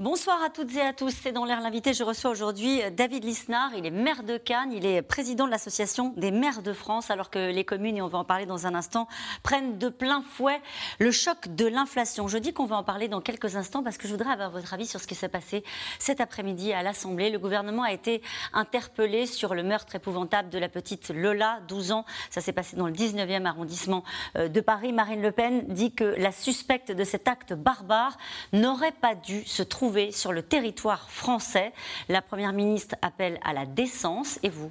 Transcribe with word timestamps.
Bonsoir 0.00 0.42
à 0.42 0.48
toutes 0.48 0.74
et 0.76 0.80
à 0.80 0.94
tous. 0.94 1.10
C'est 1.14 1.30
dans 1.30 1.44
l'air 1.44 1.60
l'invité. 1.60 1.92
Je 1.92 2.04
reçois 2.04 2.30
aujourd'hui 2.30 2.80
euh, 2.80 2.88
David 2.88 3.22
Lisnard. 3.22 3.72
Il 3.76 3.84
est 3.84 3.90
maire 3.90 4.22
de 4.22 4.38
Cannes. 4.38 4.72
Il 4.72 4.86
est 4.86 5.02
président 5.02 5.44
de 5.44 5.50
l'association 5.50 6.14
des 6.16 6.30
maires 6.30 6.62
de 6.62 6.72
France. 6.72 7.10
Alors 7.10 7.28
que 7.28 7.52
les 7.52 7.66
communes, 7.66 7.98
et 7.98 8.00
on 8.00 8.08
va 8.08 8.16
en 8.16 8.24
parler 8.24 8.46
dans 8.46 8.66
un 8.66 8.74
instant, 8.74 9.08
prennent 9.42 9.76
de 9.76 9.90
plein 9.90 10.22
fouet 10.22 10.62
le 11.00 11.10
choc 11.10 11.48
de 11.48 11.66
l'inflation. 11.66 12.28
Je 12.28 12.38
dis 12.38 12.54
qu'on 12.54 12.64
va 12.64 12.76
en 12.76 12.82
parler 12.82 13.08
dans 13.08 13.20
quelques 13.20 13.56
instants 13.56 13.82
parce 13.82 13.98
que 13.98 14.08
je 14.08 14.12
voudrais 14.12 14.30
avoir 14.30 14.50
votre 14.50 14.72
avis 14.72 14.86
sur 14.86 15.00
ce 15.00 15.06
qui 15.06 15.14
s'est 15.14 15.28
passé 15.28 15.64
cet 15.98 16.22
après-midi 16.22 16.72
à 16.72 16.82
l'Assemblée. 16.82 17.28
Le 17.28 17.38
gouvernement 17.38 17.82
a 17.82 17.92
été 17.92 18.22
interpellé 18.54 19.26
sur 19.26 19.54
le 19.54 19.62
meurtre 19.62 19.96
épouvantable 19.96 20.48
de 20.48 20.58
la 20.58 20.70
petite 20.70 21.10
Lola, 21.10 21.60
12 21.68 21.92
ans. 21.92 22.06
Ça 22.30 22.40
s'est 22.40 22.54
passé 22.54 22.74
dans 22.74 22.86
le 22.86 22.94
19e 22.94 23.44
arrondissement 23.44 24.02
euh, 24.36 24.48
de 24.48 24.62
Paris. 24.62 24.94
Marine 24.94 25.20
Le 25.20 25.30
Pen 25.30 25.66
dit 25.68 25.92
que 25.92 26.04
la 26.04 26.32
suspecte 26.32 26.90
de 26.90 27.04
cet 27.04 27.28
acte 27.28 27.52
barbare 27.52 28.16
n'aurait 28.54 28.92
pas 28.92 29.14
dû 29.14 29.44
se 29.44 29.62
trouver 29.62 29.89
sur 30.12 30.32
le 30.32 30.42
territoire 30.42 31.10
français. 31.10 31.72
La 32.08 32.22
Première 32.22 32.52
ministre 32.52 32.94
appelle 33.02 33.38
à 33.44 33.52
la 33.52 33.66
décence. 33.66 34.38
Et 34.42 34.48
vous 34.48 34.70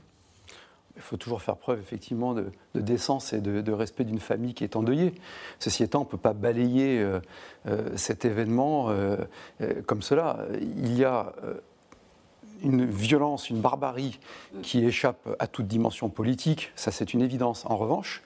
il 0.99 1.01
faut 1.01 1.15
toujours 1.15 1.41
faire 1.41 1.55
preuve 1.55 1.79
effectivement 1.79 2.33
de, 2.33 2.51
décence 2.75 3.31
et 3.31 3.39
de, 3.39 3.71
respect 3.71 4.03
d'une 4.03 4.19
famille 4.19 4.53
qui 4.53 4.65
est 4.65 4.75
endeuillée. 4.75 5.13
Ceci 5.57 5.81
étant, 5.81 6.01
on 6.01 6.03
ne 6.03 6.09
peut 6.09 6.17
pas 6.17 6.33
balayer 6.33 6.99
euh, 6.99 7.21
euh, 7.67 7.95
cet 7.95 8.25
événement 8.25 8.89
euh, 8.89 9.15
comme 9.85 10.01
cela. 10.01 10.39
Il 10.59 10.93
y 10.97 11.05
a 11.05 11.31
une 12.63 12.85
violence, 12.85 13.49
une 13.49 13.61
barbarie 13.61 14.19
qui 14.61 14.83
échappe 14.83 15.29
à 15.39 15.47
toute 15.47 15.67
dimension 15.67 16.09
politique, 16.09 16.73
ça 16.75 16.91
c'est 16.91 17.13
une 17.13 17.21
évidence. 17.21 17.65
En 17.65 17.77
revanche, 17.77 18.21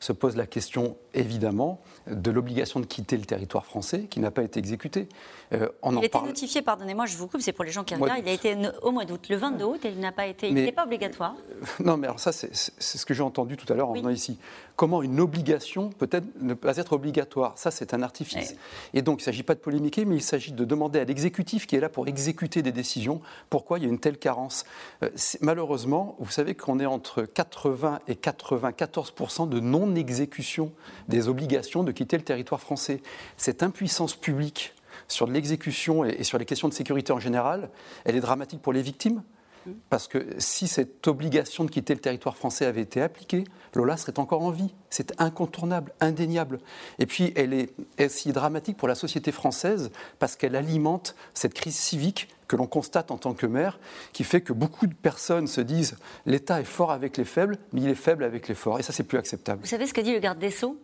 se 0.00 0.12
pose 0.12 0.36
la 0.36 0.46
question 0.46 0.96
évidemment 1.14 1.80
de 2.06 2.30
l'obligation 2.30 2.80
de 2.80 2.86
quitter 2.86 3.16
le 3.16 3.24
territoire 3.24 3.66
français 3.66 4.04
qui 4.04 4.20
n'a 4.20 4.30
pas 4.30 4.42
été 4.42 4.58
exécutée. 4.58 5.08
Euh, 5.52 5.68
il 5.84 5.98
a 5.98 6.04
été 6.04 6.20
notifié, 6.20 6.62
pardonnez-moi, 6.62 7.06
je 7.06 7.16
vous 7.16 7.26
coupe, 7.26 7.40
c'est 7.40 7.52
pour 7.52 7.64
les 7.64 7.70
gens 7.70 7.84
qui 7.84 7.94
regardent, 7.94 8.20
il 8.22 8.28
a 8.28 8.32
été 8.32 8.56
au 8.82 8.90
mois 8.90 9.04
d'août, 9.04 9.26
le 9.28 9.36
22 9.36 9.64
août, 9.64 9.84
et 9.84 9.88
il 9.88 10.00
n'a 10.00 10.12
pas 10.12 10.26
été, 10.26 10.48
il 10.48 10.54
n'est 10.54 10.72
pas 10.72 10.84
obligatoire. 10.84 11.34
Euh, 11.50 11.64
non, 11.84 11.96
mais 11.96 12.06
alors 12.06 12.20
ça, 12.20 12.32
c'est 12.32 12.52
ce 12.52 13.06
que 13.06 13.14
j'ai 13.14 13.22
entendu 13.22 13.56
tout 13.56 13.70
à 13.72 13.76
l'heure 13.76 13.90
en 13.90 13.94
venant 13.94 14.10
ici. 14.10 14.38
Comment 14.76 15.02
une 15.02 15.20
obligation 15.20 15.90
peut-être 15.90 16.26
ne 16.40 16.54
pas 16.54 16.76
être 16.76 16.92
obligatoire? 16.92 17.54
Ça, 17.56 17.70
c'est 17.70 17.94
un 17.94 18.02
artifice. 18.02 18.54
Et 18.94 19.02
donc, 19.02 19.18
il 19.18 19.22
ne 19.22 19.24
s'agit 19.24 19.42
pas 19.42 19.54
de 19.54 19.60
polémiquer, 19.60 20.04
mais 20.04 20.16
il 20.16 20.22
s'agit 20.22 20.52
de 20.52 20.64
demander 20.64 21.00
à 21.00 21.04
l'exécutif 21.04 21.66
qui 21.66 21.76
est 21.76 21.80
là 21.80 21.88
pour 21.88 22.06
exécuter 22.06 22.62
des 22.62 22.72
décisions 22.72 23.20
pourquoi 23.50 23.78
il 23.78 23.84
y 23.84 23.86
a 23.86 23.90
une 23.90 23.98
telle 23.98 24.18
carence. 24.18 24.64
Euh, 25.02 25.10
malheureusement, 25.40 26.16
vous 26.20 26.30
savez 26.30 26.54
qu'on 26.54 26.78
est 26.78 26.86
entre 26.86 27.22
80 27.22 28.00
et 28.06 28.14
94 28.14 29.14
de 29.48 29.57
non-exécution 29.60 30.72
des 31.08 31.28
obligations 31.28 31.84
de 31.84 31.92
quitter 31.92 32.16
le 32.16 32.24
territoire 32.24 32.60
français. 32.60 33.02
Cette 33.36 33.62
impuissance 33.62 34.14
publique 34.14 34.74
sur 35.06 35.26
l'exécution 35.26 36.04
et 36.04 36.24
sur 36.24 36.38
les 36.38 36.44
questions 36.44 36.68
de 36.68 36.74
sécurité 36.74 37.12
en 37.12 37.20
général, 37.20 37.70
elle 38.04 38.16
est 38.16 38.20
dramatique 38.20 38.60
pour 38.60 38.72
les 38.72 38.82
victimes, 38.82 39.22
parce 39.90 40.08
que 40.08 40.26
si 40.38 40.66
cette 40.66 41.06
obligation 41.08 41.64
de 41.64 41.70
quitter 41.70 41.94
le 41.94 42.00
territoire 42.00 42.36
français 42.36 42.66
avait 42.66 42.80
été 42.80 43.02
appliquée, 43.02 43.44
Lola 43.74 43.96
serait 43.96 44.18
encore 44.18 44.42
en 44.42 44.50
vie. 44.50 44.74
C'est 44.90 45.12
incontournable, 45.20 45.92
indéniable. 46.00 46.58
Et 46.98 47.06
puis, 47.06 47.32
elle 47.36 47.52
est 47.52 47.70
aussi 48.00 48.32
dramatique 48.32 48.76
pour 48.76 48.88
la 48.88 48.94
société 48.94 49.32
française 49.32 49.90
parce 50.18 50.36
qu'elle 50.36 50.56
alimente 50.56 51.14
cette 51.34 51.54
crise 51.54 51.76
civique 51.76 52.28
que 52.48 52.56
l'on 52.56 52.66
constate 52.66 53.10
en 53.10 53.18
tant 53.18 53.34
que 53.34 53.46
maire, 53.46 53.78
qui 54.12 54.24
fait 54.24 54.40
que 54.40 54.52
beaucoup 54.52 54.86
de 54.86 54.94
personnes 54.94 55.46
se 55.46 55.60
disent 55.60 55.96
l'État 56.26 56.60
est 56.60 56.64
fort 56.64 56.90
avec 56.90 57.16
les 57.16 57.24
faibles, 57.24 57.58
mais 57.72 57.82
il 57.82 57.88
est 57.88 57.94
faible 57.94 58.24
avec 58.24 58.48
les 58.48 58.54
forts. 58.54 58.80
Et 58.80 58.82
ça, 58.82 58.92
c'est 58.92 59.04
plus 59.04 59.18
acceptable. 59.18 59.60
Vous 59.60 59.68
savez 59.68 59.86
ce 59.86 59.94
que 59.94 60.00
dit 60.00 60.14
le 60.14 60.18
garde 60.18 60.38
des 60.38 60.50
Sceaux 60.50 60.78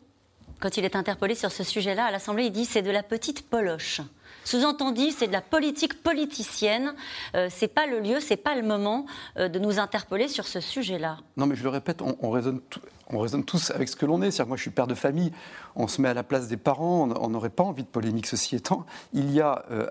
quand 0.60 0.76
il 0.76 0.84
est 0.84 0.94
interpellé 0.94 1.34
sur 1.34 1.50
ce 1.50 1.64
sujet-là 1.64 2.04
à 2.06 2.10
l'Assemblée? 2.10 2.44
Il 2.44 2.52
dit 2.52 2.66
c'est 2.66 2.82
de 2.82 2.90
la 2.90 3.02
petite 3.02 3.48
poloche. 3.48 4.02
Sous-entendu, 4.44 5.10
c'est 5.10 5.26
de 5.26 5.32
la 5.32 5.40
politique 5.40 6.02
politicienne. 6.02 6.94
Euh, 7.34 7.48
c'est 7.50 7.68
pas 7.68 7.86
le 7.86 8.00
lieu, 8.00 8.20
c'est 8.20 8.36
pas 8.36 8.54
le 8.54 8.62
moment 8.62 9.06
euh, 9.38 9.48
de 9.48 9.58
nous 9.58 9.78
interpeller 9.78 10.28
sur 10.28 10.46
ce 10.46 10.60
sujet-là. 10.60 11.16
Non, 11.38 11.46
mais 11.46 11.56
je 11.56 11.62
le 11.62 11.70
répète, 11.70 12.02
on, 12.02 12.30
raisonne, 12.30 12.60
on 13.08 13.18
raisonne 13.18 13.44
tous 13.44 13.70
avec 13.70 13.88
ce 13.88 13.96
que 13.96 14.04
l'on 14.04 14.20
est. 14.20 14.30
C'est-à-dire, 14.30 14.48
moi, 14.48 14.58
je 14.58 14.62
suis 14.62 14.70
père 14.70 14.86
de 14.86 14.94
famille. 14.94 15.32
On 15.76 15.88
se 15.88 16.02
met 16.02 16.10
à 16.10 16.14
la 16.14 16.22
place 16.22 16.46
des 16.46 16.58
parents. 16.58 17.08
On 17.18 17.30
n'aurait 17.30 17.48
pas 17.48 17.64
envie 17.64 17.84
de 17.84 17.88
polémique. 17.88 18.26
Ceci 18.26 18.54
étant, 18.54 18.84
il 19.14 19.32
y 19.32 19.40
a 19.40 19.64
euh, 19.70 19.88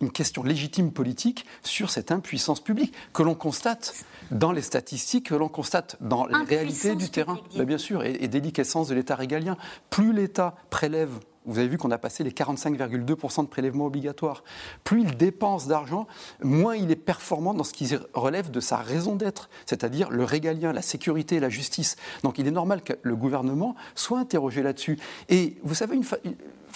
une 0.00 0.10
question 0.10 0.42
légitime 0.42 0.92
politique 0.92 1.46
sur 1.62 1.90
cette 1.90 2.12
impuissance 2.12 2.60
publique 2.60 2.94
que 3.12 3.22
l'on 3.22 3.34
constate 3.34 4.04
dans 4.30 4.52
les 4.52 4.62
statistiques, 4.62 5.26
que 5.26 5.34
l'on 5.34 5.48
constate 5.48 5.96
dans 6.00 6.26
les 6.26 6.36
réalités 6.44 6.94
du 6.94 7.10
terrain, 7.10 7.38
ben, 7.56 7.64
bien 7.64 7.78
sûr, 7.78 8.04
et, 8.04 8.16
et 8.20 8.28
déliquescence 8.28 8.88
de 8.88 8.94
l'État 8.94 9.14
régalien. 9.14 9.56
Plus 9.90 10.12
l'État 10.12 10.54
prélève 10.70 11.18
vous 11.46 11.58
avez 11.58 11.68
vu 11.68 11.78
qu'on 11.78 11.92
a 11.92 11.98
passé 11.98 12.24
les 12.24 12.32
45,2% 12.32 13.42
de 13.42 13.46
prélèvements 13.46 13.86
obligatoires. 13.86 14.42
Plus 14.82 15.02
il 15.02 15.16
dépense 15.16 15.68
d'argent, 15.68 16.06
moins 16.42 16.74
il 16.76 16.90
est 16.90 16.96
performant 16.96 17.54
dans 17.54 17.64
ce 17.64 17.72
qui 17.72 17.88
relève 18.14 18.50
de 18.50 18.60
sa 18.60 18.78
raison 18.78 19.14
d'être, 19.14 19.48
c'est-à-dire 19.64 20.10
le 20.10 20.24
régalien, 20.24 20.72
la 20.72 20.82
sécurité 20.82 21.38
la 21.38 21.48
justice. 21.48 21.96
Donc 22.24 22.38
il 22.38 22.48
est 22.48 22.52
normal 22.52 22.82
que 22.82 22.94
le 23.02 23.14
gouvernement 23.14 23.76
soit 23.94 24.18
interrogé 24.18 24.62
là-dessus. 24.62 24.98
Et 25.28 25.56
vous 25.62 25.74
savez, 25.74 25.96
une, 25.96 26.04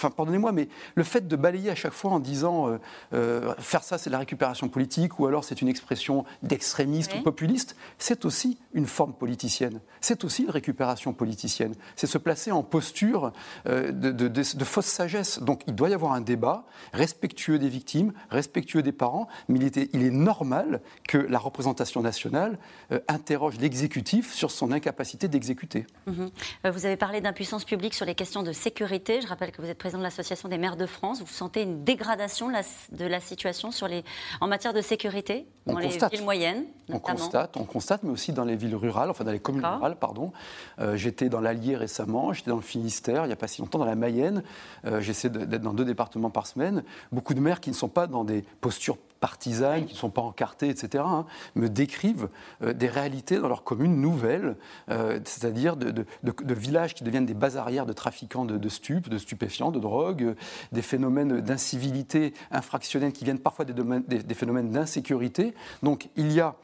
enfin, 0.01 0.11
pardonnez-moi, 0.11 0.51
mais 0.51 0.67
le 0.95 1.03
fait 1.03 1.27
de 1.27 1.35
balayer 1.35 1.69
à 1.69 1.75
chaque 1.75 1.93
fois 1.93 2.11
en 2.11 2.19
disant 2.19 2.69
euh, 2.69 2.77
euh, 3.13 3.53
faire 3.59 3.83
ça, 3.83 3.97
c'est 3.97 4.09
la 4.09 4.17
récupération 4.17 4.67
politique, 4.67 5.19
ou 5.19 5.27
alors 5.27 5.43
c'est 5.43 5.61
une 5.61 5.67
expression 5.67 6.25
d'extrémiste 6.41 7.13
ou 7.15 7.21
populiste, 7.21 7.75
c'est 7.99 8.25
aussi 8.25 8.57
une 8.73 8.87
forme 8.87 9.13
politicienne. 9.13 9.79
C'est 9.99 10.23
aussi 10.23 10.43
une 10.43 10.49
récupération 10.49 11.13
politicienne. 11.13 11.75
C'est 11.95 12.07
se 12.07 12.17
placer 12.17 12.51
en 12.51 12.63
posture 12.63 13.31
euh, 13.67 13.91
de, 13.91 14.63
fausse 14.63 14.85
sagesse. 14.85 15.39
Donc 15.39 15.61
il 15.67 15.75
doit 15.75 15.89
y 15.89 15.93
avoir 15.93 16.13
un 16.13 16.21
débat 16.21 16.65
respectueux 16.93 17.59
des 17.59 17.69
victimes, 17.69 18.13
respectueux 18.29 18.81
des 18.81 18.91
parents, 18.91 19.27
mais 19.47 19.59
il, 19.59 19.65
était, 19.65 19.89
il 19.93 20.03
est 20.03 20.11
normal 20.11 20.81
que 21.07 21.17
la 21.17 21.39
représentation 21.39 22.01
nationale 22.01 22.57
interroge 23.07 23.57
l'exécutif 23.59 24.33
sur 24.33 24.49
son 24.51 24.71
incapacité 24.71 25.27
d'exécuter. 25.27 25.85
Mhm. 26.07 26.31
Vous 26.71 26.85
avez 26.85 26.97
parlé 26.97 27.21
d'impuissance 27.21 27.65
publique 27.65 27.93
sur 27.93 28.05
les 28.05 28.15
questions 28.15 28.43
de 28.43 28.51
sécurité. 28.51 29.21
Je 29.21 29.27
rappelle 29.27 29.51
que 29.51 29.61
vous 29.61 29.67
êtes 29.67 29.77
président 29.77 29.90
de 29.97 30.03
l'Association 30.03 30.49
des 30.49 30.57
maires 30.57 30.77
de 30.77 30.85
France. 30.85 31.21
Vous 31.21 31.27
sentez 31.27 31.63
une 31.63 31.83
dégradation 31.83 32.49
de 32.49 33.05
la 33.05 33.19
situation 33.19 33.71
sur 33.71 33.87
les, 33.87 34.03
en 34.39 34.47
matière 34.47 34.73
de 34.73 34.81
sécurité 34.81 35.45
dans 35.65 35.77
les 35.77 35.89
villes 35.89 36.23
moyennes 36.23 36.65
On 36.89 36.99
constate, 36.99 37.57
on 37.57 37.63
constate, 37.63 38.03
mais 38.03 38.11
aussi 38.11 38.33
dans 38.33 38.45
les 38.45 38.55
villes 38.55 38.75
rurales, 38.75 39.09
enfin 39.09 39.23
dans 39.23 39.31
les 39.31 39.39
communes 39.39 39.65
rurales, 39.65 39.95
pardon. 39.95 40.31
Euh, 40.79 40.95
j'étais 40.95 41.29
dans 41.29 41.41
l'Allier 41.41 41.75
récemment, 41.75 42.33
j'étais 42.33 42.49
dans 42.49 42.55
le 42.55 42.61
Finistère, 42.61 43.25
il 43.25 43.27
n'y 43.27 43.33
a 43.33 43.37
pas 43.37 43.47
si 43.47 43.61
longtemps, 43.61 43.79
dans 43.79 43.85
la 43.85 43.95
Mayenne. 43.95 44.43
Euh, 44.85 45.01
j'essaie 45.01 45.29
d'être 45.29 45.61
dans 45.61 45.73
deux 45.73 45.85
départements 45.85 46.29
par 46.29 46.47
semaine. 46.47 46.83
Beaucoup 47.11 47.33
de 47.33 47.39
maires 47.39 47.59
qui 47.59 47.69
ne 47.69 47.75
sont 47.75 47.89
pas 47.89 48.07
dans 48.07 48.23
des 48.23 48.43
postures 48.61 48.97
partisanes, 49.21 49.85
qui 49.85 49.93
ne 49.93 49.97
sont 49.99 50.09
pas 50.09 50.21
encartées, 50.21 50.67
etc., 50.67 51.03
hein, 51.07 51.25
me 51.55 51.69
décrivent 51.69 52.27
euh, 52.63 52.73
des 52.73 52.89
réalités 52.89 53.37
dans 53.37 53.47
leurs 53.47 53.63
communes 53.63 54.01
nouvelles, 54.01 54.57
euh, 54.89 55.19
c'est-à-dire 55.23 55.77
de, 55.77 56.05
villages 56.53 56.93
qui 56.93 57.05
deviennent 57.05 57.25
des 57.25 57.33
bases 57.33 57.55
arrières 57.55 57.85
de 57.85 57.93
trafiquants 57.93 58.43
de, 58.43 58.69
stupes, 58.69 59.07
de 59.07 59.17
stupéfiants, 59.17 59.71
de 59.71 59.79
drogue, 59.79 60.23
euh, 60.23 60.35
des 60.73 60.81
phénomènes 60.81 61.39
d'incivilité 61.39 62.33
infractionnelle 62.51 63.13
qui 63.13 63.23
viennent 63.23 63.39
parfois 63.39 63.63
des 63.63 64.33
phénomènes 64.33 64.71
d'insécurité. 64.71 65.53
Donc 65.83 66.09
il 66.17 66.31
y 66.31 66.41
a 66.41 66.55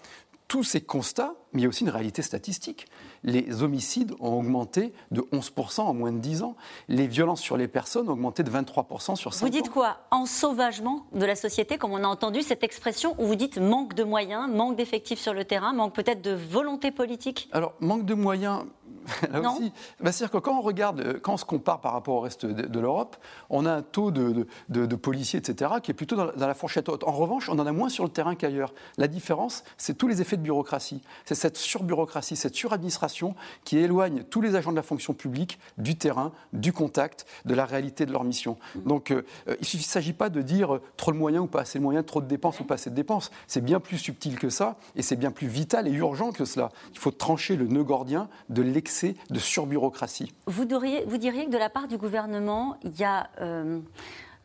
tous 0.48 0.64
ces 0.64 0.82
constats, 0.82 1.36
mais 1.54 1.62
il 1.62 1.64
y 1.64 1.66
a 1.66 1.70
aussi 1.70 1.84
une 1.84 1.90
réalité 1.90 2.22
statistique. 2.22 2.88
Les 3.24 3.64
homicides 3.64 4.14
ont 4.20 4.38
augmenté 4.40 4.94
de 5.12 5.22
11% 5.34 5.82
en 5.82 5.94
moins 5.94 6.12
de 6.12 6.20
10 6.20 6.44
ans. 6.44 6.56
Les 6.88 7.08
violences 7.08 7.42
sur 7.42 7.58
les 7.58 7.68
personnes 7.68 8.10
ont 8.10 8.14
augmenté 8.14 8.44
de 8.44 8.52
23% 8.52 9.16
sur 9.16 9.34
5 9.34 9.46
ans. 9.46 9.50
Vous 9.50 9.52
dites 9.52 9.70
quoi? 9.70 9.98
En 10.12 10.26
sauvagement 10.26 11.06
de 11.14 11.26
la 11.26 11.36
société, 11.36 11.78
comme 11.78 11.92
on 11.92 12.04
a 12.04 12.08
entendu 12.08 12.42
cette 12.42 12.64
expression, 12.64 13.16
où 13.20 13.26
vous 13.26 13.36
dites 13.36 13.58
manque 13.58 13.94
de 13.94 14.04
moyens, 14.04 14.50
manque 14.50 14.76
d'effectifs 14.76 15.20
sur 15.20 15.34
le 15.34 15.46
terrain, 15.46 15.74
manque 15.74 15.94
peut-être 15.94 16.22
de 16.22 16.34
volonté 16.34 16.92
politique? 16.92 17.50
Alors, 17.52 17.74
manque 17.80 18.06
de 18.06 18.14
moyens, 18.14 18.66
là 19.32 19.52
aussi, 19.52 19.72
bah, 20.00 20.12
c'est-à-dire 20.12 20.32
que 20.32 20.38
quand 20.38 20.58
on 20.58 20.62
regarde, 20.62 21.00
euh, 21.00 21.20
quand 21.22 21.34
on 21.34 21.38
se 21.38 21.46
compare 21.46 21.82
par 21.82 21.94
rapport 21.94 22.16
au 22.16 22.20
reste 22.22 22.46
de, 22.46 22.80
l'Europe, 22.80 23.16
on 23.50 23.66
a 23.66 23.72
un 23.72 23.82
taux 23.82 24.12
de, 24.12 24.96
policiers, 24.96 25.40
etc., 25.40 25.72
qui 25.82 25.92
est 25.92 25.94
plutôt 25.94 26.16
dans, 26.16 26.32
la 26.36 26.54
fourchette 26.54 26.90
haute. 26.90 27.04
En 27.04 27.12
revanche, 27.12 27.50
on 27.50 27.58
en 27.60 27.66
a 27.66 27.72
moins 27.72 27.90
sur 27.90 28.04
le 28.04 28.10
terrain 28.10 28.36
qu'ailleurs. 28.36 28.74
La 28.98 29.08
différence, 29.08 29.64
c'est 29.78 29.98
tous 29.98 30.08
les 30.08 30.22
effets 30.22 30.38
de 30.38 30.42
bureaucratie. 30.42 31.02
C'est 31.26 31.36
cette 31.38 31.56
surbureaucratie, 31.56 32.36
cette 32.36 32.56
suradministration 32.56 33.36
qui 33.64 33.78
éloigne 33.78 34.24
tous 34.24 34.42
les 34.42 34.56
agents 34.56 34.72
de 34.72 34.76
la 34.76 34.84
fonction 34.84 35.14
publique 35.14 35.60
du 35.78 35.96
terrain, 35.96 36.34
du 36.52 36.74
contact, 36.74 37.26
de 37.46 37.54
la 37.54 37.66
réalité 37.66 38.06
de 38.06 38.12
leur 38.12 38.26
mission. 38.26 38.58
Donc, 38.76 39.12
euh, 39.12 39.24
euh, 39.48 39.56
il 39.62 39.78
ne 39.78 39.84
s'agit 39.84 40.14
pas 40.14 40.30
de 40.30 40.42
dire 40.42 40.80
trop 40.98 41.12
de 41.12 41.18
moyens 41.18 41.46
ou 41.46 41.48
pas 41.48 41.62
assez 41.62 41.80
de 41.80 41.84
moyens, 41.84 42.06
trop 42.06 42.22
de 42.22 42.28
dépenses 42.28 42.60
ou 42.60 42.66
pas 42.66 42.76
assez 42.76 42.90
de 42.90 42.96
dépenses. 42.96 43.32
C'est 43.48 43.64
bien 43.64 43.80
plus 43.80 43.98
subtil 43.98 44.38
que 44.38 44.50
ça, 44.50 44.78
et 44.96 45.02
c'est 45.02 45.16
bien 45.16 45.32
plus 45.32 45.48
vital 45.48 45.88
et 45.88 45.92
urgent 45.92 46.32
que 46.32 46.46
cela. 46.46 46.70
Il 46.92 47.00
faut 47.00 47.12
trancher 47.12 47.56
le 47.56 47.68
nœud 47.68 47.84
gordien 47.84 48.28
de 48.50 48.62
l'excès 48.62 49.16
de 49.30 49.40
surbureaucratie. 49.40 50.34
Vous, 50.48 50.64
vous 50.64 51.18
diriez 51.18 51.46
que 51.46 51.52
de 51.52 51.58
la 51.58 51.70
part 51.70 51.88
du 51.88 51.98
gouvernement, 51.98 52.78
il 52.84 52.98
y 53.00 53.04
a... 53.04 53.30
Euh, 53.42 53.80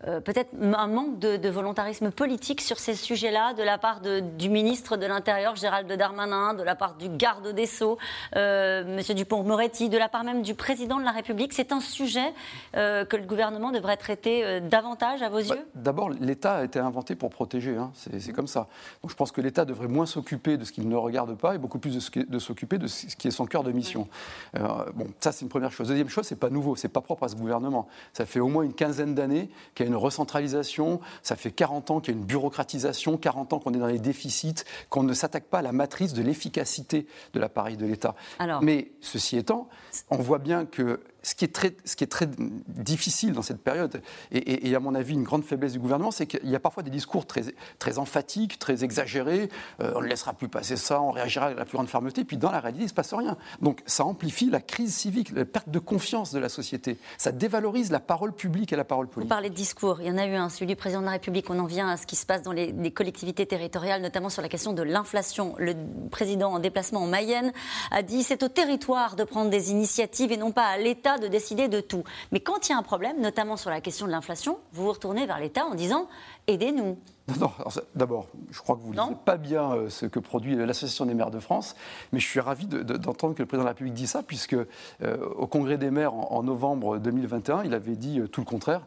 euh, 0.08 0.20
peut-être 0.20 0.50
un 0.60 0.86
manque 0.86 1.18
de, 1.18 1.48
volontarisme 1.48 2.10
politique 2.10 2.60
sur 2.60 2.78
ces 2.78 2.94
sujets-là 2.94 3.54
de 3.54 3.62
la 3.62 3.78
part 3.78 4.00
du 4.00 4.48
ministre 4.48 4.96
de 4.96 5.06
l'Intérieur, 5.06 5.54
Gérald 5.56 5.90
Darmanin, 5.92 6.54
de 6.54 6.62
la 6.62 6.74
part 6.74 6.94
du 6.94 7.08
garde 7.08 7.48
des 7.48 7.66
Sceaux, 7.66 7.98
euh, 8.36 8.98
M. 8.98 9.14
Dupont-Moretti, 9.14 9.88
de 9.88 9.98
la 9.98 10.08
part 10.08 10.24
même 10.24 10.42
du 10.42 10.54
président 10.54 10.98
de 10.98 11.04
la 11.04 11.10
République. 11.10 11.52
C'est 11.52 11.72
un 11.72 11.80
sujet 11.80 12.32
euh, 12.76 13.04
que 13.04 13.16
le 13.16 13.24
gouvernement 13.24 13.70
devrait 13.70 13.96
traiter 13.96 14.60
davantage 14.60 15.22
à 15.22 15.28
vos 15.28 15.36
bah, 15.36 15.54
yeux? 15.54 15.66
D'abord, 15.74 16.10
l'État 16.10 16.56
a 16.56 16.64
été 16.64 16.78
inventé 16.78 17.14
pour 17.14 17.30
protéger. 17.30 17.76
Hein. 17.76 17.92
C'est 17.94 18.32
comme 18.32 18.46
ça. 18.46 18.68
Donc 19.02 19.10
je 19.10 19.16
pense 19.16 19.30
que 19.30 19.40
l'État 19.40 19.64
devrait 19.64 19.88
moins 19.88 20.06
s'occuper 20.06 20.56
de 20.56 20.64
ce 20.64 20.72
qu'il 20.72 20.88
ne 20.88 20.96
regarde 20.96 21.36
pas 21.36 21.54
et 21.54 21.58
beaucoup 21.58 21.78
plus 21.78 22.10
de 22.14 22.38
s'occuper 22.38 22.78
de 22.78 22.86
ce 22.86 23.14
qui 23.16 23.28
est 23.28 23.32
son 23.32 23.46
cœur 23.46 23.62
de 23.62 23.72
mission. 23.72 24.08
bon, 24.54 25.06
ça 25.20 25.32
c'est 25.32 25.42
une 25.42 25.48
première 25.50 25.72
chose. 25.72 25.88
Deuxième 25.88 26.08
chose, 26.08 26.26
c'est 26.26 26.36
pas 26.36 26.50
nouveau, 26.50 26.76
c'est 26.76 26.88
pas 26.88 27.00
propre 27.00 27.24
à 27.24 27.28
ce 27.28 27.36
gouvernement. 27.36 27.88
Ça 28.12 28.26
fait 28.26 28.40
au 28.40 28.48
moins 28.48 28.62
une 28.62 28.74
quinzaine 28.74 29.14
d'années 29.14 29.50
qu'il 29.74 29.84
y 29.84 29.88
a 29.88 29.91
une 29.91 29.91
recentralisation, 29.96 31.00
ça 31.22 31.36
fait 31.36 31.50
40 31.50 31.90
ans 31.90 32.00
qu'il 32.00 32.14
y 32.14 32.16
a 32.16 32.20
une 32.20 32.26
bureaucratisation, 32.26 33.16
40 33.16 33.52
ans 33.52 33.58
qu'on 33.58 33.74
est 33.74 33.78
dans 33.78 33.86
les 33.86 33.98
déficits, 33.98 34.64
qu'on 34.88 35.02
ne 35.02 35.14
s'attaque 35.14 35.44
pas 35.44 35.58
à 35.58 35.62
la 35.62 35.72
matrice 35.72 36.12
de 36.12 36.22
l'efficacité 36.22 37.06
de 37.32 37.40
l'appareil 37.40 37.76
de 37.76 37.86
l'État. 37.86 38.14
Mais 38.62 38.92
ceci 39.00 39.36
étant, 39.36 39.68
on 40.10 40.16
voit 40.16 40.38
bien 40.38 40.66
que 40.66 41.00
ce 41.22 41.34
qui, 41.34 41.44
est 41.44 41.54
très, 41.54 41.76
ce 41.84 41.96
qui 41.96 42.04
est 42.04 42.08
très 42.08 42.28
difficile 42.68 43.32
dans 43.32 43.42
cette 43.42 43.62
période, 43.62 44.02
et, 44.32 44.74
à 44.74 44.80
mon 44.80 44.94
avis 44.94 45.14
une 45.14 45.22
grande 45.22 45.44
faiblesse 45.44 45.72
du 45.72 45.78
gouvernement, 45.78 46.10
c'est 46.10 46.26
qu'il 46.26 46.48
y 46.48 46.56
a 46.56 46.60
parfois 46.60 46.82
des 46.82 46.90
discours 46.90 47.26
très, 47.26 47.42
très 47.78 47.98
emphatiques, 47.98 48.58
très 48.58 48.84
exagérés, 48.84 49.48
euh, 49.80 49.92
on 49.96 50.00
ne 50.00 50.06
laissera 50.06 50.32
plus 50.32 50.48
passer 50.48 50.76
ça, 50.76 51.00
on 51.00 51.10
réagira 51.10 51.46
avec 51.46 51.58
la 51.58 51.64
plus 51.64 51.76
grande 51.76 51.88
fermeté, 51.88 52.24
puis 52.24 52.36
dans 52.36 52.50
la 52.50 52.60
réalité, 52.60 52.82
il 52.82 52.86
ne 52.86 52.90
se 52.90 52.94
passe 52.94 53.14
rien. 53.14 53.36
Donc 53.60 53.82
ça 53.86 54.04
amplifie 54.04 54.50
la 54.50 54.60
crise 54.60 54.94
civique, 54.94 55.30
la 55.32 55.44
perte 55.44 55.68
de 55.68 55.78
confiance 55.78 56.32
de 56.32 56.38
la 56.38 56.48
société, 56.48 56.98
ça 57.18 57.32
dévalorise 57.32 57.90
la 57.90 58.00
parole 58.00 58.32
publique 58.32 58.72
et 58.72 58.76
la 58.76 58.84
parole 58.84 59.06
politique. 59.06 59.30
Vous 59.30 59.34
parlez 59.34 59.50
de 59.50 59.54
discours, 59.54 60.00
il 60.00 60.08
y 60.08 60.10
en 60.10 60.18
a 60.18 60.26
eu 60.26 60.34
un, 60.34 60.48
celui 60.48 60.66
du 60.66 60.76
président 60.76 61.00
de 61.00 61.06
la 61.06 61.12
République, 61.12 61.48
on 61.50 61.58
en 61.58 61.66
vient 61.66 61.88
à 61.88 61.96
ce 61.96 62.06
qui 62.06 62.16
se 62.16 62.26
passe 62.26 62.42
dans 62.42 62.52
les, 62.52 62.72
les 62.72 62.90
collectivités 62.90 63.46
territoriales, 63.46 64.02
notamment 64.02 64.28
sur 64.28 64.42
la 64.42 64.48
question 64.48 64.72
de 64.72 64.82
l'inflation. 64.82 65.54
Le 65.58 65.74
président 66.10 66.52
en 66.52 66.58
déplacement 66.58 67.00
en 67.00 67.06
Mayenne 67.06 67.52
a 67.90 68.02
dit 68.02 68.22
c'est 68.22 68.42
au 68.42 68.48
territoire 68.48 69.16
de 69.16 69.24
prendre 69.24 69.50
des 69.50 69.70
initiatives 69.70 70.32
et 70.32 70.36
non 70.36 70.52
pas 70.52 70.66
à 70.66 70.78
l'État 70.78 71.11
de 71.18 71.28
décider 71.28 71.68
de 71.68 71.80
tout. 71.80 72.04
Mais 72.30 72.40
quand 72.40 72.68
il 72.68 72.72
y 72.72 72.74
a 72.74 72.78
un 72.78 72.82
problème, 72.82 73.20
notamment 73.20 73.56
sur 73.56 73.70
la 73.70 73.80
question 73.80 74.06
de 74.06 74.10
l'inflation, 74.10 74.58
vous 74.72 74.84
vous 74.84 74.92
retournez 74.92 75.26
vers 75.26 75.38
l'État 75.38 75.64
en 75.64 75.74
disant 75.74 76.08
aidez-nous. 76.46 76.98
Non, 77.40 77.52
d'abord, 77.94 78.26
je 78.50 78.58
crois 78.58 78.76
que 78.76 78.80
vous 78.80 78.92
ne 78.92 79.00
lisez 79.00 79.16
pas 79.24 79.36
bien 79.36 79.72
euh, 79.72 79.88
ce 79.88 80.06
que 80.06 80.18
produit 80.18 80.56
l'Association 80.56 81.06
des 81.06 81.14
maires 81.14 81.30
de 81.30 81.38
France, 81.38 81.76
mais 82.12 82.18
je 82.18 82.26
suis 82.26 82.40
ravi 82.40 82.66
d'entendre 82.66 83.34
que 83.34 83.42
le 83.42 83.46
président 83.46 83.62
de 83.62 83.66
la 83.66 83.70
République 83.70 83.94
dit 83.94 84.08
ça, 84.08 84.22
puisque 84.22 84.54
euh, 84.54 84.66
au 85.36 85.46
Congrès 85.46 85.78
des 85.78 85.90
maires 85.90 86.14
en, 86.14 86.42
novembre 86.42 86.98
2021, 86.98 87.62
il 87.62 87.74
avait 87.74 87.94
dit 87.94 88.18
euh, 88.18 88.26
tout 88.26 88.40
le 88.40 88.46
contraire. 88.46 88.86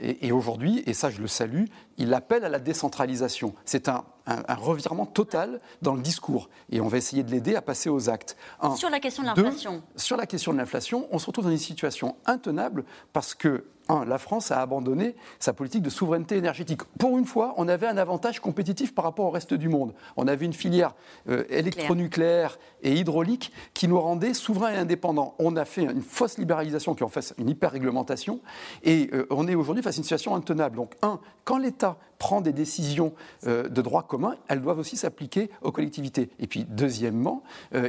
et, 0.00 0.32
aujourd'hui, 0.32 0.82
et 0.86 0.92
ça 0.92 1.08
je 1.08 1.20
le 1.20 1.26
salue, 1.26 1.64
il 1.96 2.12
appelle 2.12 2.44
à 2.44 2.50
la 2.50 2.58
décentralisation. 2.58 3.54
C'est 3.64 3.88
un, 3.88 4.04
revirement 4.48 5.06
total 5.06 5.60
dans 5.82 5.94
le 5.94 6.02
discours. 6.02 6.48
Et 6.70 6.80
on 6.80 6.88
va 6.88 6.98
essayer 6.98 7.22
de 7.22 7.30
l'aider 7.30 7.54
à 7.54 7.62
passer 7.62 7.88
aux 7.88 8.10
actes. 8.10 8.36
sur 8.74 8.90
la 8.90 8.98
question 8.98 9.22
de 9.22 9.28
l'inflation. 9.28 9.82
Sur 9.94 10.16
la 10.16 10.26
question 10.26 10.52
de 10.52 10.58
l'inflation, 10.58 11.06
on 11.12 11.18
se 11.18 11.26
retrouve 11.26 11.44
dans 11.44 11.52
une 11.52 11.58
situation 11.58 12.16
intenable 12.26 12.84
parce 13.12 13.34
que 13.34 13.64
la 13.88 14.18
France 14.18 14.50
a 14.50 14.60
abandonné 14.60 15.14
sa 15.38 15.52
politique 15.52 15.82
de 15.82 15.90
souveraineté 15.90 16.36
énergétique. 16.36 16.82
Pour 16.98 17.18
une 17.18 17.24
fois, 17.24 17.54
on 17.56 17.68
avait 17.68 17.86
un 17.86 17.96
avantage 17.96 18.40
compétitif 18.40 18.94
par 18.94 19.04
rapport 19.04 19.26
au 19.26 19.30
reste 19.30 19.54
du 19.54 19.68
monde. 19.68 19.94
On 20.16 20.26
avait 20.26 20.44
une 20.44 20.52
filière 20.52 20.94
euh, 21.28 21.44
électronucléaire 21.48 22.58
et 22.82 22.94
hydraulique 22.94 23.52
qui 23.74 23.88
nous 23.88 24.00
rendait 24.00 24.34
souverains 24.34 24.72
et 24.72 24.76
indépendants. 24.76 25.34
On 25.38 25.56
a 25.56 25.64
fait 25.64 25.82
une 25.82 26.02
fausse 26.02 26.38
libéralisation 26.38 26.94
qui 26.94 27.04
en 27.04 27.08
fait 27.08 27.34
une 27.38 27.48
hyper-réglementation 27.48 28.40
et 28.82 29.10
euh, 29.12 29.26
on 29.30 29.46
est 29.46 29.54
aujourd'hui 29.54 29.82
face 29.82 29.96
à 29.96 29.98
une 29.98 30.04
situation 30.04 30.34
intenable. 30.34 30.76
Donc, 30.76 30.94
un, 31.02 31.20
quand 31.44 31.58
l'État 31.58 31.96
prend 32.18 32.40
des 32.40 32.52
décisions 32.52 33.12
euh, 33.46 33.68
de 33.68 33.82
droit 33.82 34.02
commun, 34.02 34.36
elles 34.48 34.62
doivent 34.62 34.78
aussi 34.78 34.96
s'appliquer 34.96 35.50
aux 35.62 35.70
collectivités. 35.70 36.30
Et 36.38 36.46
puis, 36.46 36.64
deuxièmement, 36.68 37.42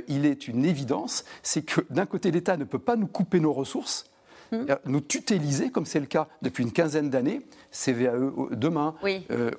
il 0.08 0.26
est 0.26 0.48
une 0.48 0.66
évidence, 0.66 1.24
c'est 1.44 1.64
que 1.64 1.82
d'un 1.90 2.06
côté, 2.06 2.32
l'État 2.32 2.58
ne 2.58 2.66
peut 2.66 2.80
pas 2.80 2.96
nous 2.96 3.08
couper 3.08 3.40
nos 3.40 3.54
ressources 3.54 4.06
Euh, 4.54 4.76
nous 4.86 5.02
tutéliser, 5.02 5.70
comme 5.70 5.86
c'est 5.86 6.00
le 6.00 6.06
cas 6.06 6.28
depuis 6.42 6.64
une 6.64 6.72
quinzaine 6.72 7.10
d'années, 7.10 7.42
CVAE 7.72 8.52
demain. 8.52 8.96
Euh, 9.32 9.52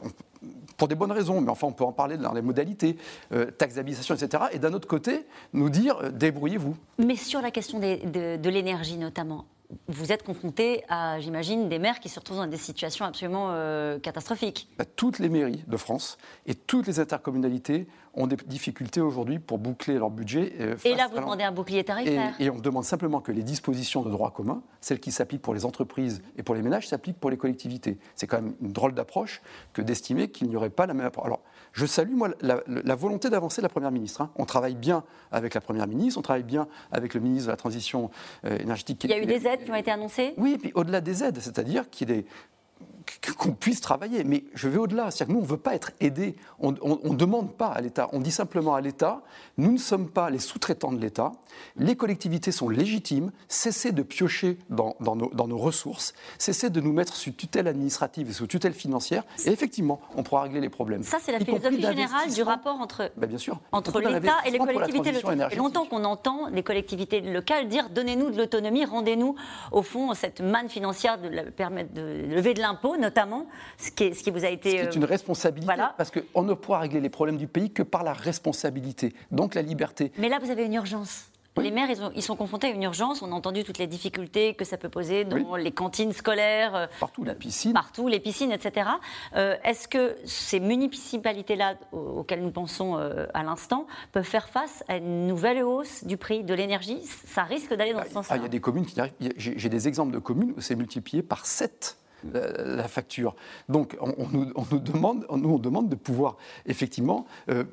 pour 0.77 0.87
des 0.87 0.95
bonnes 0.95 1.11
raisons, 1.11 1.41
mais 1.41 1.51
enfin 1.51 1.67
on 1.67 1.73
peut 1.73 1.85
en 1.85 1.93
parler 1.93 2.17
dans 2.17 2.33
les 2.33 2.43
modalités, 2.43 2.97
euh, 3.33 3.51
taxe 3.51 3.75
d'habitation, 3.75 4.15
etc. 4.15 4.45
Et 4.53 4.61
d'un 4.61 4.73
autre 4.73 4.87
côté, 4.87 5.27
nous 5.53 5.71
dire 5.71 6.13
débrouillez-vous. 6.13 6.77
Mais 6.99 7.17
sur 7.17 7.41
la 7.41 7.51
question 7.51 7.81
de 7.81 8.49
l'énergie 8.49 8.97
notamment, 8.97 9.47
vous 9.87 10.13
êtes 10.13 10.23
confronté 10.23 10.83
à, 10.89 11.21
j'imagine, 11.21 11.69
des 11.69 11.79
maires 11.79 12.01
qui 12.01 12.09
se 12.09 12.19
retrouvent 12.19 12.39
dans 12.39 12.47
des 12.47 12.57
situations 12.57 13.05
absolument 13.05 13.49
euh, 13.51 13.99
catastrophiques. 13.99 14.69
Bah, 14.79 14.85
toutes 14.85 15.19
les 15.19 15.29
mairies 15.29 15.63
de 15.67 15.77
France 15.77 16.17
et 16.47 16.55
toutes 16.55 16.87
les 16.87 17.01
intercommunalités 17.01 17.87
ont 18.15 18.27
des 18.27 18.37
difficultés 18.37 19.01
aujourd'hui 19.01 19.39
pour 19.39 19.59
boucler 19.59 19.99
leur 19.99 20.11
budget. 20.11 20.55
Euh, 20.61 20.77
et 20.85 20.95
là, 20.95 21.07
vous 21.09 21.19
demandez 21.19 21.45
un 21.45 21.53
bouclier 21.53 21.85
tarifaire. 21.85 22.35
Et, 22.39 22.49
on 22.51 22.59
demande 22.59 22.85
simplement 22.85 23.21
que 23.21 23.31
les 23.31 23.43
dispositions 23.43 24.03
de 24.03 24.11
droit 24.11 24.31
commun, 24.31 24.63
celles 24.81 25.01
qui 25.01 25.13
s'appliquent 25.13 25.43
pour 25.43 25.55
les 25.55 25.67
entreprises 25.67 26.23
et 26.37 26.43
pour 26.43 26.55
les 26.55 26.63
ménages, 26.63 26.89
s'appliquent 26.89 27.21
pour 27.21 27.31
les 27.31 27.37
collectivités. 27.37 27.99
C'est 28.15 28.27
quand 28.27 28.41
même 28.41 28.55
une 28.63 28.73
drôle 28.73 28.95
d'approche 28.95 29.43
que 29.75 29.83
d'estimer 29.83 30.29
qu'il 30.29 30.49
n'y 30.49 30.57
aurait 30.57 30.71
pas 30.71 30.87
la 30.87 30.95
même 30.95 31.07
approche. 31.07 31.27
Alors, 31.27 31.43
je 31.73 31.87
salue, 31.87 32.15
moi, 32.15 32.31
la, 32.41 32.95
volonté 32.95 33.31
d'avancer 33.31 33.61
de 33.61 33.65
la 33.65 33.69
Première 33.69 33.91
ministre. 33.91 34.21
Hein. 34.21 34.31
On 34.37 34.45
travaille 34.45 34.75
bien 34.75 35.05
avec 35.31 35.55
la 35.55 35.61
Première 35.61 35.87
ministre, 35.87 36.19
on 36.19 36.23
travaille 36.23 36.43
bien 36.43 36.67
avec 36.93 37.15
le 37.15 37.21
ministre 37.21 37.47
de 37.47 37.53
la 37.53 37.57
Transition 37.57 38.11
euh, 38.45 38.59
énergétique. 38.59 39.05
Il 39.05 39.11
y 39.11 39.15
a 39.15 39.19
eu 39.19 39.27
des 39.27 39.47
aides 39.47 39.65
qui 39.65 39.71
ont 39.71 39.77
été 39.77 39.91
annoncées? 39.91 40.35
Oui, 40.37 40.53
et 40.55 40.59
puis 40.59 40.73
au-delà 40.75 41.01
des 41.01 41.25
aides, 41.25 41.39
c'est-à-dire 41.41 41.89
qu'il 41.91 42.11
y 42.11 42.15
ait 42.15 42.25
qu'on 43.37 43.53
puisse 43.53 43.81
travailler. 43.81 44.25
Mais 44.25 44.45
je 44.55 44.69
vais 44.69 44.79
au-delà. 44.79 45.11
C'est-à-dire 45.11 45.27
que 45.29 45.33
nous, 45.33 45.39
on 45.41 45.47
ne 45.47 45.49
veut 45.49 45.57
pas 45.57 45.75
être 45.75 45.93
aidés. 46.01 46.37
On 46.59 46.73
ne 46.73 47.17
demande 47.17 47.53
pas 47.53 47.69
à 47.69 47.81
l'État. 47.81 48.09
On 48.13 48.21
dit 48.21 48.31
simplement 48.31 48.75
à 48.75 48.81
l'État, 48.81 49.23
nous 49.57 49.73
ne 49.73 49.79
sommes 49.79 50.09
pas 50.09 50.31
les 50.31 50.39
sous-traitants 50.39 50.93
de 50.93 51.01
l'État. 51.01 51.33
Les 51.77 51.97
collectivités 51.97 52.53
sont 52.53 52.69
légitimes. 52.69 53.33
Cessez 53.49 53.93
de 53.93 54.03
piocher 54.03 54.59
dans, 54.71 54.97
nos, 55.01 55.59
ressources. 55.59 56.15
Cessez 56.39 56.71
de 56.71 56.81
nous 56.81 56.93
mettre 56.93 57.15
sous 57.15 57.33
tutelle 57.33 57.67
administrative 57.69 58.31
et 58.31 58.33
sous 58.33 58.47
tutelle 58.47 58.75
financière. 58.75 59.25
Et 59.45 59.51
effectivement, 59.51 60.01
on 60.17 60.23
pourra 60.23 60.43
régler 60.43 60.61
les 60.61 60.69
problèmes. 60.69 61.03
Ça, 61.03 61.19
c'est 61.21 61.33
la 61.33 61.41
philosophie 61.41 61.81
générale 61.81 62.33
du 62.33 62.43
rapport 62.43 62.81
entre, 62.81 63.11
ben, 63.17 63.27
bien 63.27 63.39
sûr. 63.39 63.61
entre 63.73 64.01
l'État 64.01 64.37
et 64.45 64.51
les 64.51 64.59
collectivités 64.59 65.13
locales. 65.13 65.57
longtemps 65.57 65.87
qu'on 65.87 66.05
entend 66.05 66.49
les 66.49 66.63
collectivités 66.63 67.21
locales 67.21 67.69
dire 67.69 67.89
donnez-nous 67.91 68.31
de 68.31 68.37
l'autonomie, 68.37 68.85
rendez-nous, 68.85 69.35
au 69.73 69.83
fond, 69.83 70.15
cette 70.15 70.41
manne 70.41 70.69
financière 70.69 71.19
de 71.19 71.29
permettre 71.51 71.93
de 71.95 72.27
lever 72.29 72.55
de 72.55 72.61
l'impôt 72.61 72.97
notamment, 72.99 73.47
ce 73.77 73.91
qui, 73.91 74.15
ce 74.15 74.23
qui 74.23 74.31
vous 74.31 74.45
a 74.45 74.49
été... 74.49 74.85
C'est 74.85 74.97
une 74.97 75.05
responsabilité, 75.05 75.73
parce 75.97 76.11
qu'on 76.11 76.43
ne 76.43 76.55
pourra 76.55 76.81
régler 76.81 77.01
les 77.01 77.11
problèmes 77.11 77.37
du 77.37 77.47
pays 77.47 77.71
que 77.71 77.83
par 77.83 78.03
la 78.03 78.13
responsabilité, 78.13 79.15
donc 79.31 79.55
la 79.55 79.63
liberté. 79.63 80.13
Mais 80.19 80.29
là, 80.29 80.39
vous 80.41 80.51
avez 80.51 80.65
une 80.65 80.75
urgence. 80.75 81.31
Les 81.63 81.71
maires, 81.71 81.89
ils, 82.15 82.23
sont 82.23 82.37
confrontés 82.37 82.69
à 82.69 82.71
une 82.71 82.83
urgence. 82.83 83.23
On 83.23 83.33
a 83.33 83.35
entendu 83.35 83.65
toutes 83.65 83.79
les 83.79 83.87
difficultés 83.87 84.55
que 84.55 84.65
ça 84.65 84.77
peut 84.77 84.89
poser 84.89 85.25
dans 85.25 85.57
les 85.57 85.73
cantines 85.73 86.13
scolaires. 86.13 86.75
Euh, 86.75 86.87
partout, 87.01 87.25
la 87.25 87.35
piscine. 87.35 87.73
Partout, 87.73 88.09
les 88.09 88.21
piscines, 88.21 88.53
etc. 88.53 88.89
Euh, 89.35 89.57
est-ce 89.65 89.89
que 89.89 90.17
ces 90.25 90.61
municipalités-là, 90.61 91.75
auxquelles 91.93 92.43
nous 92.43 92.51
pensons 92.51 92.97
euh, 92.97 93.27
à 93.35 93.43
l'instant, 93.43 93.87
peuvent 94.13 94.25
faire 94.25 94.49
face 94.49 94.85
à 94.89 94.97
une 94.97 95.27
nouvelle 95.27 95.63
hausse 95.63 96.05
du 96.05 96.17
prix 96.17 96.45
de 96.45 96.55
l'énergie? 96.55 97.01
Ça 97.05 97.45
risque 97.45 97.75
d'aller 97.75 97.93
dans 97.93 98.05
ce 98.05 98.11
sens-là. 98.11 98.35
Ah, 98.35 98.37
il 98.37 98.43
y 98.43 98.47
a 98.47 98.49
des 98.49 98.61
communes 98.61 98.87
qui. 98.87 99.01
J'ai 99.37 99.69
des 99.69 99.89
exemples 99.89 100.13
de 100.13 100.19
communes 100.19 100.55
où 100.57 100.61
c'est 100.61 100.77
multiplié 100.77 101.23
par 101.23 101.47
7 101.47 101.99
la, 102.33 102.89
facture. 102.89 103.35
Donc 103.69 103.97
on, 104.01 104.29
nous, 104.33 104.79
demande, 104.79 105.27
nous, 105.31 105.51
on 105.51 105.59
demande 105.59 105.89
de 105.89 105.95
pouvoir 105.95 106.37
effectivement 106.67 107.27
euh, 107.49 107.65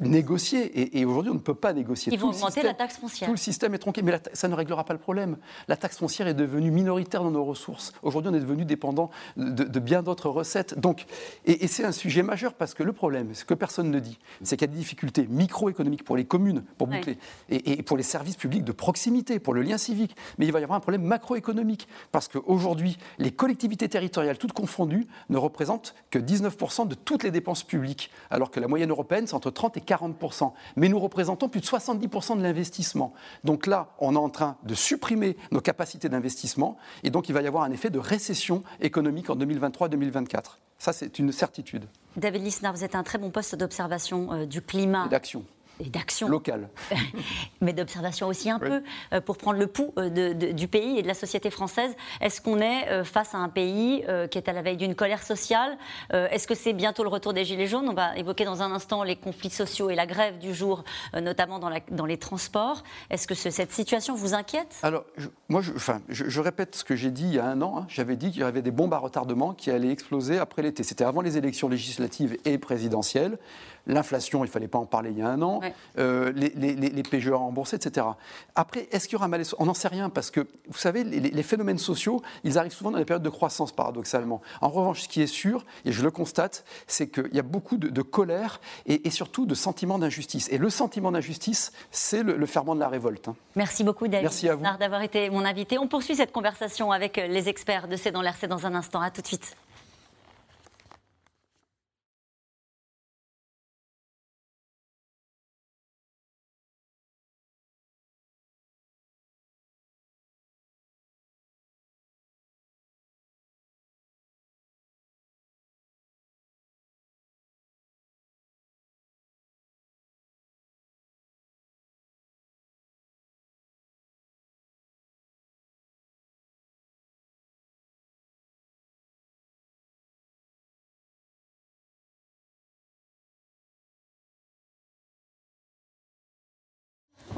négocier. 0.00 0.98
Et, 0.98 1.04
aujourd'hui, 1.04 1.30
on 1.30 1.34
ne 1.34 1.40
peut 1.40 1.54
pas 1.54 1.72
négocier. 1.72 2.12
Ils 2.12 2.18
vont 2.18 2.30
augmenter 2.30 2.62
la 2.62 2.74
taxe 2.74 2.96
foncière. 2.98 3.28
Tout 3.28 3.34
le 3.34 3.38
système 3.38 3.74
est 3.74 3.78
tronqué, 3.78 4.02
mais 4.02 4.20
ça 4.32 4.48
ne 4.48 4.54
réglera 4.54 4.84
pas 4.84 4.94
le 4.94 4.98
problème. 4.98 5.36
La 5.68 5.76
taxe 5.76 5.98
foncière 5.98 6.26
est 6.26 6.34
devenue 6.34 6.70
minoritaire 6.70 7.22
dans 7.22 7.30
nos 7.30 7.44
ressources. 7.44 7.92
Aujourd'hui, 8.02 8.30
on 8.32 8.34
est 8.34 8.40
devenu 8.40 8.64
dépendant 8.64 9.10
de, 9.36 9.80
bien 9.80 10.02
d'autres 10.02 10.28
recettes. 10.28 10.78
Donc, 10.78 11.06
et, 11.44 11.66
c'est 11.66 11.84
un 11.84 11.92
sujet 11.92 12.22
majeur 12.22 12.54
parce 12.54 12.74
que 12.74 12.82
le 12.82 12.92
problème, 12.92 13.34
ce 13.34 13.44
que 13.44 13.54
personne 13.54 13.90
ne 13.90 14.00
dit, 14.00 14.18
c'est 14.42 14.56
qu'il 14.56 14.68
y 14.68 14.70
a 14.70 14.72
des 14.72 14.78
difficultés 14.78 15.26
microéconomiques 15.28 16.04
pour 16.04 16.16
les 16.16 16.24
communes, 16.24 16.64
pour 16.78 16.86
boucler, 16.86 17.18
et, 17.50 17.82
pour 17.82 17.96
les 17.96 18.02
services 18.02 18.36
publics 18.36 18.64
de 18.64 18.72
proximité, 18.72 19.38
pour 19.38 19.54
le 19.54 19.62
lien 19.62 19.78
civique. 19.78 20.16
Mais 20.38 20.46
il 20.46 20.52
va 20.52 20.60
y 20.60 20.64
avoir 20.64 20.76
un 20.76 20.80
problème 20.80 21.02
macroéconomique 21.02 21.88
parce 22.12 22.28
qu'aujourd'hui, 22.28 22.98
les 23.18 23.30
collectivités 23.30 23.83
territoriales, 23.88 24.38
toutes 24.38 24.52
confondues, 24.52 25.06
ne 25.28 25.38
représentent 25.38 25.94
que 26.10 26.18
19% 26.18 26.88
de 26.88 26.94
toutes 26.94 27.22
les 27.22 27.30
dépenses 27.30 27.62
publiques, 27.62 28.10
alors 28.30 28.50
que 28.50 28.60
la 28.60 28.68
moyenne 28.68 28.90
européenne, 28.90 29.26
c'est 29.26 29.34
entre 29.34 29.50
30 29.50 29.76
et 29.76 29.80
40%. 29.80 30.52
Mais 30.76 30.88
nous 30.88 30.98
représentons 30.98 31.48
plus 31.48 31.60
de 31.60 31.66
70% 31.66 32.38
de 32.38 32.42
l'investissement. 32.42 33.14
Donc 33.44 33.66
là, 33.66 33.94
on 33.98 34.14
est 34.14 34.18
en 34.18 34.30
train 34.30 34.56
de 34.64 34.74
supprimer 34.74 35.36
nos 35.50 35.60
capacités 35.60 36.08
d'investissement, 36.08 36.76
et 37.02 37.10
donc 37.10 37.28
il 37.28 37.32
va 37.32 37.42
y 37.42 37.46
avoir 37.46 37.64
un 37.64 37.70
effet 37.70 37.90
de 37.90 37.98
récession 37.98 38.62
économique 38.80 39.30
en 39.30 39.36
2023-2024. 39.36 40.58
Ça, 40.78 40.92
c'est 40.92 41.18
une 41.18 41.32
certitude. 41.32 41.84
David 42.16 42.42
Lisnard, 42.42 42.74
vous 42.74 42.84
êtes 42.84 42.94
un 42.94 43.02
très 43.02 43.18
bon 43.18 43.30
poste 43.30 43.54
d'observation 43.54 44.32
euh, 44.32 44.46
du 44.46 44.60
climat. 44.60 45.08
D'action 45.08 45.44
et 45.80 45.88
d'action 45.90 46.28
locale, 46.28 46.68
mais 47.60 47.72
d'observation 47.72 48.28
aussi 48.28 48.50
un 48.50 48.58
peu 48.58 48.82
euh, 49.12 49.20
pour 49.20 49.36
prendre 49.36 49.58
le 49.58 49.66
pouls 49.66 49.92
euh, 49.98 50.32
du 50.34 50.68
pays 50.68 50.98
et 50.98 51.02
de 51.02 51.08
la 51.08 51.14
société 51.14 51.50
française. 51.50 51.94
Est-ce 52.20 52.40
qu'on 52.40 52.60
est 52.60 52.88
euh, 52.88 53.04
face 53.04 53.34
à 53.34 53.38
un 53.38 53.48
pays 53.48 54.04
qui 54.30 54.38
est 54.38 54.48
à 54.48 54.52
la 54.52 54.62
veille 54.62 54.76
d'une 54.76 54.94
colère 54.94 55.22
sociale 55.22 55.76
Est-ce 56.12 56.46
que 56.46 56.54
c'est 56.54 56.72
bientôt 56.72 57.02
le 57.02 57.08
retour 57.08 57.32
des 57.32 57.44
gilets 57.44 57.66
jaunes? 57.66 57.88
On 57.88 57.94
va 57.94 58.16
évoquer 58.16 58.44
dans 58.44 58.62
un 58.62 58.72
instant 58.72 59.02
les 59.02 59.16
conflits 59.16 59.50
sociaux 59.50 59.90
et 59.90 59.94
la 59.94 60.06
grève 60.06 60.38
du 60.38 60.54
jour, 60.54 60.84
notamment 61.14 61.58
dans, 61.58 61.68
la, 61.68 61.80
dans, 61.90 62.06
les 62.06 62.18
transports. 62.18 62.82
Est-ce 63.10 63.26
que 63.26 63.34
cette 63.34 63.72
situation 63.72 64.14
vous 64.14 64.34
inquiète? 64.34 64.76
Alors, 64.82 65.04
moi, 65.48 65.60
je, 65.60 65.72
enfin, 65.72 66.00
je, 66.08 66.40
répète 66.40 66.74
ce 66.74 66.84
que 66.84 66.96
j'ai 66.96 67.10
dit 67.10 67.24
il 67.24 67.34
y 67.34 67.38
a 67.38 67.46
un 67.46 67.62
an. 67.62 67.78
Hein. 67.78 67.86
J'avais 67.88 68.16
dit 68.16 68.30
qu'il 68.30 68.40
y 68.40 68.44
avait 68.44 68.62
des 68.62 68.70
bombes 68.70 68.94
à 68.94 68.98
retardement 68.98 69.54
qui 69.54 69.70
allaient 69.70 69.92
exploser 69.92 70.38
après 70.38 70.62
l'été. 70.62 70.82
C'était 70.82 71.04
avant 71.04 71.20
les 71.20 71.38
élections 71.38 71.68
législatives 71.68 72.36
et 72.44 72.58
présidentielles. 72.58 73.38
L'inflation, 73.86 74.44
il 74.44 74.48
ne 74.48 74.52
fallait 74.52 74.68
pas 74.68 74.78
en 74.78 74.86
parler 74.86 75.10
il 75.10 75.18
y 75.18 75.22
a 75.22 75.28
un 75.28 75.42
an. 75.42 75.60
Euh, 75.98 76.32
les, 76.34 76.50
les, 76.50 76.74
les, 76.74 77.02
PGE 77.02 77.30
remboursés, 77.30 77.76
etc. 77.76 78.06
Après, 78.54 78.88
est-ce 78.92 79.06
qu'il 79.06 79.14
y 79.14 79.16
aura 79.16 79.28
malaise? 79.28 79.54
On 79.58 79.66
n'en 79.66 79.74
sait 79.74 79.88
rien 79.88 80.08
parce 80.08 80.30
que, 80.30 80.46
vous 80.68 80.78
savez, 80.78 81.04
les, 81.04 81.42
phénomènes 81.42 81.78
sociaux, 81.78 82.22
ils 82.44 82.58
arrivent 82.58 82.72
souvent 82.72 82.90
dans 82.90 82.98
les 82.98 83.04
périodes 83.04 83.22
de 83.22 83.28
croissance, 83.28 83.72
paradoxalement. 83.72 84.40
En 84.62 84.68
revanche, 84.70 85.02
ce 85.02 85.08
qui 85.08 85.20
est 85.20 85.26
sûr, 85.26 85.64
et 85.84 85.92
je 85.92 86.02
le 86.02 86.10
constate, 86.10 86.64
c'est 86.86 87.08
qu'il 87.08 87.34
y 87.34 87.38
a 87.38 87.42
beaucoup 87.42 87.76
de, 87.76 88.02
colère 88.02 88.60
et, 88.86 89.10
surtout 89.10 89.46
de 89.46 89.54
sentiment 89.54 89.98
d'injustice. 89.98 90.48
Et 90.50 90.58
le 90.58 90.70
sentiment 90.70 91.12
d'injustice, 91.12 91.72
c'est 91.90 92.22
le, 92.22 92.46
ferment 92.46 92.74
de 92.74 92.80
la 92.80 92.88
révolte. 92.88 93.28
Hein. 93.28 93.36
Merci 93.56 93.84
beaucoup, 93.84 94.08
David. 94.08 94.24
Merci 94.24 94.48
à 94.48 94.54
vous. 94.54 94.64
d'avoir 94.78 95.02
été 95.02 95.28
mon 95.30 95.44
invité. 95.44 95.78
On 95.78 95.88
poursuit 95.88 96.16
cette 96.16 96.32
conversation 96.32 96.90
avec 96.90 97.16
les 97.16 97.48
experts 97.48 97.88
de 97.88 97.96
C'est 97.96 98.12
dans 98.12 98.22
l'air, 98.22 98.34
c'est 98.38 98.48
dans 98.48 98.66
un 98.66 98.74
instant. 98.74 99.00
À 99.00 99.10
tout 99.10 99.22
de 99.22 99.26
suite. 99.26 99.56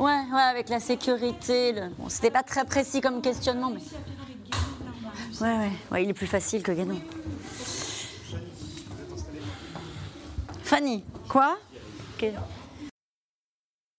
Ouais, 0.07 0.23
ouais, 0.33 0.41
avec 0.41 0.69
la 0.69 0.79
sécurité. 0.79 1.75
Bon, 1.99 2.09
c'était 2.09 2.31
pas 2.31 2.45
très 2.45 2.65
précis 2.65 3.01
comme 3.01 3.21
questionnement, 3.21 3.71
mais. 3.71 3.81
Ouais, 5.41 5.59
ouais, 5.59 5.73
ouais, 5.91 6.05
il 6.05 6.11
est 6.11 6.15
plus 6.15 6.29
facile 6.29 6.63
que 6.63 6.71
Guénon. 6.71 7.01
Fanny. 10.63 11.05
Quoi? 11.29 11.59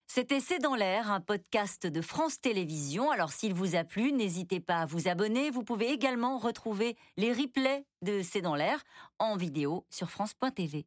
C'était 0.07 0.39
C'est 0.39 0.59
dans 0.59 0.75
l'air, 0.75 1.11
un 1.11 1.19
podcast 1.19 1.85
de 1.85 2.01
France 2.01 2.39
Télévisions. 2.39 3.11
Alors 3.11 3.33
s'il 3.33 3.53
vous 3.53 3.75
a 3.75 3.83
plu, 3.83 4.13
n'hésitez 4.13 4.61
pas 4.61 4.77
à 4.77 4.85
vous 4.85 5.09
abonner. 5.09 5.49
Vous 5.51 5.63
pouvez 5.63 5.89
également 5.89 6.37
retrouver 6.37 6.95
les 7.17 7.33
replays 7.33 7.85
de 8.01 8.21
C'est 8.21 8.41
dans 8.41 8.55
l'air 8.55 8.81
en 9.19 9.35
vidéo 9.35 9.85
sur 9.89 10.09
France.tv. 10.09 10.85